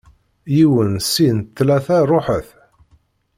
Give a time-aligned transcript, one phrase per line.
[0.55, 2.49] yiwen, sin, tlata, ruḥet!